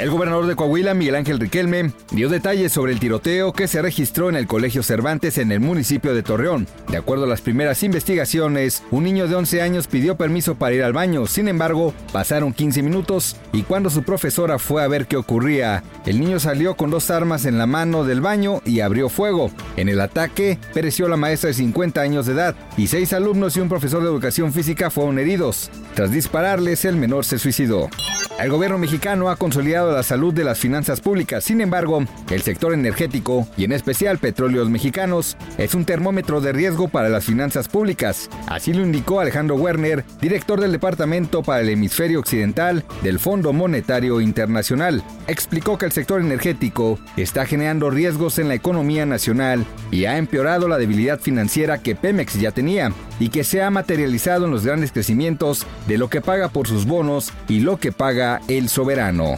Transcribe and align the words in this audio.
El 0.00 0.10
gobernador 0.10 0.48
de 0.48 0.56
Coahuila, 0.56 0.92
Miguel 0.92 1.14
Ángel 1.14 1.38
Riquelme, 1.38 1.92
dio 2.10 2.28
detalles 2.28 2.72
sobre 2.72 2.92
el 2.92 2.98
tiroteo 2.98 3.52
que 3.52 3.68
se 3.68 3.80
registró 3.80 4.28
en 4.28 4.34
el 4.34 4.48
Colegio 4.48 4.82
Cervantes 4.82 5.38
en 5.38 5.52
el 5.52 5.60
municipio 5.60 6.14
de 6.14 6.24
Torreón. 6.24 6.66
De 6.88 6.96
acuerdo 6.96 7.24
a 7.24 7.28
las 7.28 7.40
primeras 7.40 7.84
investigaciones, 7.84 8.82
un 8.90 9.04
niño 9.04 9.28
de 9.28 9.36
11 9.36 9.62
años 9.62 9.86
pidió 9.86 10.16
permiso 10.16 10.56
para 10.56 10.74
ir 10.74 10.82
al 10.82 10.92
baño. 10.92 11.28
Sin 11.28 11.46
embargo, 11.46 11.94
pasaron 12.12 12.52
15 12.52 12.82
minutos 12.82 13.36
y 13.52 13.62
cuando 13.62 13.88
su 13.88 14.02
profesora 14.02 14.58
fue 14.58 14.82
a 14.82 14.88
ver 14.88 15.06
qué 15.06 15.16
ocurría, 15.16 15.84
el 16.06 16.18
niño 16.18 16.40
salió 16.40 16.74
con 16.74 16.90
dos 16.90 17.10
armas 17.10 17.44
en 17.44 17.56
la 17.56 17.66
mano 17.66 18.02
del 18.02 18.20
baño 18.20 18.62
y 18.64 18.80
abrió 18.80 19.08
fuego. 19.08 19.52
En 19.76 19.88
el 19.88 20.00
ataque, 20.00 20.58
pereció 20.74 21.06
la 21.06 21.16
maestra 21.16 21.48
de 21.48 21.54
50 21.54 22.00
años 22.00 22.26
de 22.26 22.32
edad 22.32 22.56
y 22.76 22.88
seis 22.88 23.12
alumnos 23.12 23.56
y 23.56 23.60
un 23.60 23.68
profesor 23.68 24.02
de 24.02 24.08
educación 24.08 24.52
física 24.52 24.90
fueron 24.90 25.20
heridos. 25.20 25.70
Tras 25.94 26.10
dispararles, 26.10 26.84
el 26.84 26.96
menor 26.96 27.24
se 27.24 27.38
suicidó. 27.38 27.88
El 28.36 28.50
gobierno 28.50 28.78
mexicano 28.78 29.30
ha 29.30 29.36
consolidado 29.36 29.92
la 29.92 30.02
salud 30.02 30.34
de 30.34 30.42
las 30.42 30.58
finanzas 30.58 31.00
públicas. 31.00 31.44
Sin 31.44 31.60
embargo, 31.60 32.04
el 32.30 32.42
sector 32.42 32.74
energético, 32.74 33.46
y 33.56 33.62
en 33.62 33.70
especial 33.70 34.18
petróleos 34.18 34.68
mexicanos, 34.68 35.36
es 35.56 35.72
un 35.76 35.84
termómetro 35.84 36.40
de 36.40 36.52
riesgo 36.52 36.88
para 36.88 37.08
las 37.08 37.24
finanzas 37.24 37.68
públicas. 37.68 38.28
Así 38.48 38.72
lo 38.72 38.82
indicó 38.82 39.20
Alejandro 39.20 39.54
Werner, 39.54 40.04
director 40.20 40.60
del 40.60 40.72
Departamento 40.72 41.44
para 41.44 41.60
el 41.60 41.68
Hemisferio 41.68 42.18
Occidental 42.18 42.84
del 43.04 43.20
Fondo 43.20 43.52
Monetario 43.52 44.20
Internacional. 44.20 45.04
Explicó 45.28 45.78
que 45.78 45.86
el 45.86 45.92
sector 45.92 46.20
energético 46.20 46.98
está 47.16 47.46
generando 47.46 47.88
riesgos 47.88 48.40
en 48.40 48.48
la 48.48 48.54
economía 48.54 49.06
nacional 49.06 49.64
y 49.92 50.06
ha 50.06 50.18
empeorado 50.18 50.66
la 50.66 50.76
debilidad 50.78 51.20
financiera 51.20 51.78
que 51.78 51.94
Pemex 51.94 52.34
ya 52.40 52.50
tenía 52.50 52.92
y 53.20 53.28
que 53.28 53.44
se 53.44 53.62
ha 53.62 53.70
materializado 53.70 54.46
en 54.46 54.50
los 54.50 54.66
grandes 54.66 54.90
crecimientos 54.90 55.68
de 55.86 55.98
lo 55.98 56.10
que 56.10 56.20
paga 56.20 56.48
por 56.48 56.66
sus 56.66 56.84
bonos 56.84 57.32
y 57.48 57.60
lo 57.60 57.78
que 57.78 57.92
paga 57.92 58.23
el 58.48 58.68
soberano. 58.68 59.36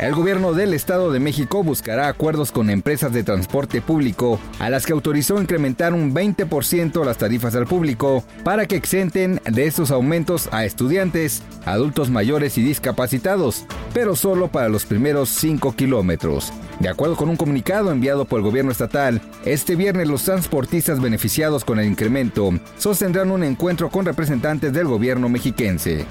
El 0.00 0.12
gobierno 0.14 0.52
del 0.52 0.74
Estado 0.74 1.12
de 1.12 1.20
México 1.20 1.62
buscará 1.62 2.08
acuerdos 2.08 2.50
con 2.50 2.68
empresas 2.68 3.12
de 3.12 3.22
transporte 3.22 3.80
público 3.80 4.40
a 4.58 4.68
las 4.68 4.84
que 4.84 4.92
autorizó 4.92 5.40
incrementar 5.40 5.94
un 5.94 6.12
20% 6.12 7.04
las 7.04 7.16
tarifas 7.16 7.54
al 7.54 7.66
público 7.66 8.24
para 8.42 8.66
que 8.66 8.74
exenten 8.74 9.40
de 9.44 9.66
estos 9.66 9.92
aumentos 9.92 10.48
a 10.52 10.64
estudiantes, 10.64 11.42
adultos 11.64 12.10
mayores 12.10 12.58
y 12.58 12.62
discapacitados, 12.62 13.66
pero 13.94 14.16
solo 14.16 14.48
para 14.48 14.68
los 14.68 14.84
primeros 14.84 15.28
5 15.28 15.74
kilómetros. 15.76 16.52
De 16.80 16.88
acuerdo 16.88 17.14
con 17.14 17.28
un 17.28 17.36
comunicado 17.36 17.92
enviado 17.92 18.24
por 18.24 18.40
el 18.40 18.44
gobierno 18.44 18.72
estatal, 18.72 19.20
este 19.44 19.76
viernes 19.76 20.08
los 20.08 20.24
transportistas 20.24 21.00
beneficiados 21.00 21.64
con 21.64 21.78
el 21.78 21.86
incremento 21.86 22.50
sostendrán 22.78 23.30
un 23.30 23.44
encuentro 23.44 23.90
con 23.90 24.04
representantes 24.04 24.72
del 24.72 24.88
gobierno 24.88 25.28
mexiquense. 25.28 26.04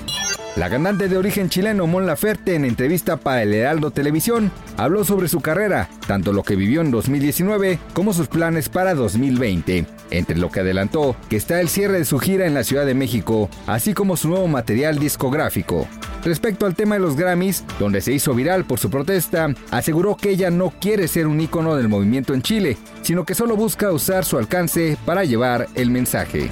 La 0.56 0.70
cantante 0.70 1.10
de 1.10 1.18
origen 1.18 1.50
chileno 1.50 1.88
Mon 1.88 2.06
Laferte 2.06 2.54
en 2.54 2.64
entrevista 2.64 3.18
para 3.18 3.42
el 3.42 3.56
Heraldo 3.56 3.90
Televisión 3.90 4.52
habló 4.78 5.04
sobre 5.04 5.28
su 5.28 5.42
carrera, 5.42 5.90
tanto 6.06 6.32
lo 6.32 6.44
que 6.44 6.56
vivió 6.56 6.82
en 6.82 6.92
2019 6.92 7.80
como 7.94 8.14
sus 8.14 8.28
planes 8.28 8.70
para 8.70 8.94
2020, 8.94 9.88
entre 10.12 10.38
lo 10.38 10.52
que 10.52 10.60
adelantó 10.60 11.16
que 11.28 11.38
está 11.38 11.60
el 11.60 11.70
cierre 11.70 11.98
de 11.98 12.06
su 12.06 12.20
gira 12.20 12.46
en 12.46 12.54
la 12.54 12.64
Ciudad 12.64 12.86
de 12.86 12.94
México, 12.94 13.50
así 13.66 13.96
como 13.96 14.16
su 14.16 14.30
nuevo 14.30 14.48
material 14.48 15.00
discográfico. 15.00 15.88
Respecto 16.24 16.68
al 16.68 16.76
tema 16.76 16.96
de 16.96 17.02
los 17.02 17.18
Grammys, 17.18 17.66
donde 17.80 18.02
se 18.02 18.14
hizo 18.14 18.36
viral 18.36 18.64
por 18.64 18.78
su 18.78 18.92
protesta, 18.92 19.52
aseguró 19.72 20.16
que 20.16 20.30
ella 20.30 20.52
no 20.52 20.72
quiere 20.80 21.08
ser 21.08 21.26
un 21.26 21.42
ícono 21.42 21.76
del 21.76 21.90
movimiento 21.90 22.36
en 22.36 22.44
Chile, 22.44 22.78
sino 23.02 23.26
que 23.26 23.34
solo 23.34 23.56
busca 23.56 23.92
usar 23.92 24.24
su 24.24 24.38
alcance 24.38 24.98
para 25.04 25.24
llevar 25.24 25.68
el 25.74 25.90
mensaje. 25.90 26.52